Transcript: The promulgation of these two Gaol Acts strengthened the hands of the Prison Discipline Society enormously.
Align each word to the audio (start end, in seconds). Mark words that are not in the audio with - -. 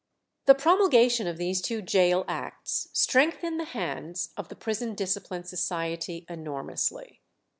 The 0.45 0.55
promulgation 0.55 1.27
of 1.27 1.37
these 1.37 1.61
two 1.61 1.83
Gaol 1.83 2.25
Acts 2.27 2.87
strengthened 2.91 3.59
the 3.59 3.65
hands 3.65 4.29
of 4.35 4.49
the 4.49 4.55
Prison 4.55 4.95
Discipline 4.95 5.43
Society 5.43 6.25
enormously. 6.27 7.21